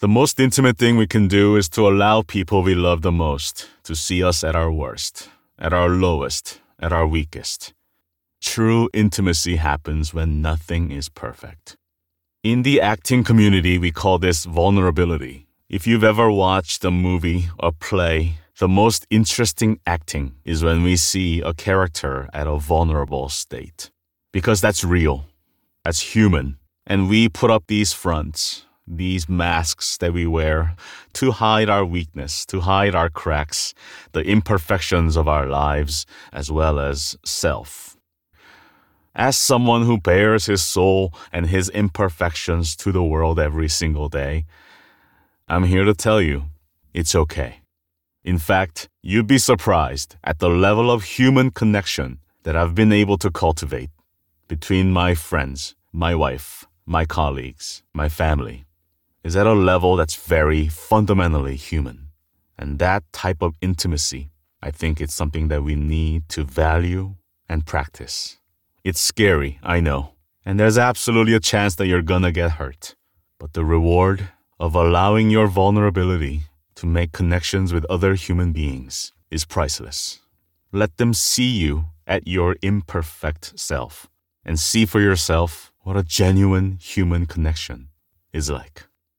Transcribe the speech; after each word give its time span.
The 0.00 0.06
most 0.06 0.38
intimate 0.38 0.78
thing 0.78 0.96
we 0.96 1.08
can 1.08 1.26
do 1.26 1.56
is 1.56 1.68
to 1.70 1.88
allow 1.88 2.22
people 2.22 2.62
we 2.62 2.76
love 2.76 3.02
the 3.02 3.10
most 3.10 3.68
to 3.82 3.96
see 3.96 4.22
us 4.22 4.44
at 4.44 4.54
our 4.54 4.70
worst, 4.70 5.28
at 5.58 5.72
our 5.72 5.88
lowest, 5.88 6.60
at 6.78 6.92
our 6.92 7.04
weakest. 7.04 7.74
True 8.40 8.88
intimacy 8.92 9.56
happens 9.56 10.14
when 10.14 10.40
nothing 10.40 10.92
is 10.92 11.08
perfect. 11.08 11.76
In 12.44 12.62
the 12.62 12.80
acting 12.80 13.24
community, 13.24 13.76
we 13.76 13.90
call 13.90 14.20
this 14.20 14.44
vulnerability. 14.44 15.48
If 15.68 15.84
you've 15.84 16.04
ever 16.04 16.30
watched 16.30 16.84
a 16.84 16.92
movie 16.92 17.48
or 17.58 17.72
play, 17.72 18.36
the 18.60 18.68
most 18.68 19.04
interesting 19.10 19.80
acting 19.84 20.36
is 20.44 20.62
when 20.62 20.84
we 20.84 20.94
see 20.94 21.40
a 21.40 21.52
character 21.52 22.28
at 22.32 22.46
a 22.46 22.56
vulnerable 22.56 23.28
state. 23.28 23.90
Because 24.32 24.60
that's 24.60 24.84
real, 24.84 25.24
that's 25.82 26.14
human, 26.14 26.58
and 26.86 27.08
we 27.08 27.28
put 27.28 27.50
up 27.50 27.64
these 27.66 27.92
fronts, 27.92 28.64
these 28.88 29.28
masks 29.28 29.96
that 29.98 30.12
we 30.12 30.26
wear 30.26 30.74
to 31.14 31.32
hide 31.32 31.68
our 31.68 31.84
weakness, 31.84 32.46
to 32.46 32.60
hide 32.60 32.94
our 32.94 33.10
cracks, 33.10 33.74
the 34.12 34.22
imperfections 34.22 35.16
of 35.16 35.28
our 35.28 35.46
lives, 35.46 36.06
as 36.32 36.50
well 36.50 36.78
as 36.78 37.16
self. 37.24 37.96
As 39.14 39.36
someone 39.36 39.82
who 39.82 40.00
bares 40.00 40.46
his 40.46 40.62
soul 40.62 41.12
and 41.32 41.46
his 41.46 41.68
imperfections 41.70 42.76
to 42.76 42.92
the 42.92 43.02
world 43.02 43.38
every 43.38 43.68
single 43.68 44.08
day, 44.08 44.44
I'm 45.48 45.64
here 45.64 45.84
to 45.84 45.94
tell 45.94 46.20
you 46.20 46.44
it's 46.94 47.14
okay. 47.14 47.60
In 48.24 48.38
fact, 48.38 48.88
you'd 49.02 49.26
be 49.26 49.38
surprised 49.38 50.16
at 50.22 50.38
the 50.38 50.50
level 50.50 50.90
of 50.90 51.04
human 51.04 51.50
connection 51.50 52.20
that 52.44 52.56
I've 52.56 52.74
been 52.74 52.92
able 52.92 53.18
to 53.18 53.30
cultivate 53.30 53.90
between 54.46 54.92
my 54.92 55.14
friends, 55.14 55.74
my 55.92 56.14
wife, 56.14 56.66
my 56.86 57.04
colleagues, 57.04 57.82
my 57.92 58.08
family 58.08 58.67
is 59.22 59.36
at 59.36 59.46
a 59.46 59.52
level 59.52 59.96
that's 59.96 60.16
very 60.16 60.68
fundamentally 60.68 61.56
human. 61.56 62.08
And 62.58 62.78
that 62.78 63.04
type 63.12 63.42
of 63.42 63.54
intimacy, 63.60 64.30
I 64.62 64.70
think 64.70 65.00
it's 65.00 65.14
something 65.14 65.48
that 65.48 65.62
we 65.62 65.74
need 65.74 66.28
to 66.30 66.44
value 66.44 67.14
and 67.48 67.66
practice. 67.66 68.38
It's 68.84 69.00
scary, 69.00 69.58
I 69.62 69.80
know, 69.80 70.14
and 70.44 70.58
there's 70.58 70.78
absolutely 70.78 71.34
a 71.34 71.40
chance 71.40 71.74
that 71.76 71.86
you're 71.86 72.02
gonna 72.02 72.32
get 72.32 72.52
hurt. 72.52 72.94
But 73.38 73.52
the 73.52 73.64
reward 73.64 74.28
of 74.58 74.74
allowing 74.74 75.30
your 75.30 75.46
vulnerability 75.46 76.42
to 76.74 76.86
make 76.86 77.12
connections 77.12 77.72
with 77.72 77.84
other 77.86 78.14
human 78.14 78.52
beings 78.52 79.12
is 79.30 79.44
priceless. 79.44 80.20
Let 80.72 80.96
them 80.96 81.14
see 81.14 81.48
you 81.48 81.86
at 82.06 82.26
your 82.26 82.56
imperfect 82.62 83.58
self 83.58 84.08
and 84.44 84.58
see 84.58 84.86
for 84.86 85.00
yourself 85.00 85.72
what 85.82 85.96
a 85.96 86.02
genuine 86.02 86.78
human 86.80 87.26
connection 87.26 87.88
is 88.32 88.50
like. 88.50 88.87